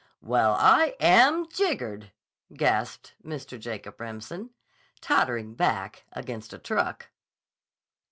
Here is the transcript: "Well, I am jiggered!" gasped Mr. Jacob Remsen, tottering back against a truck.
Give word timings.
"Well, 0.23 0.55
I 0.57 0.95
am 0.99 1.47
jiggered!" 1.47 2.11
gasped 2.51 3.13
Mr. 3.23 3.59
Jacob 3.59 4.01
Remsen, 4.01 4.49
tottering 4.99 5.53
back 5.53 6.05
against 6.11 6.53
a 6.53 6.57
truck. 6.57 7.11